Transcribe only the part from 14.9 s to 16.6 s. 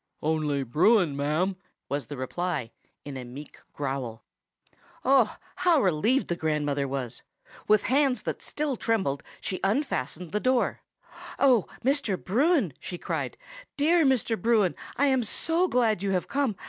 I am so glad you have come!